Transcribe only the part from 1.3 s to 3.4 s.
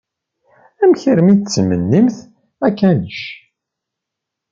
i d-tettmennimt akanic?